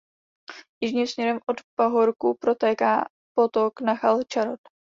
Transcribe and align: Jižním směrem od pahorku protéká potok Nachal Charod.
Jižním 0.83 1.07
směrem 1.07 1.39
od 1.45 1.55
pahorku 1.75 2.33
protéká 2.41 3.05
potok 3.37 3.81
Nachal 3.81 4.19
Charod. 4.33 4.59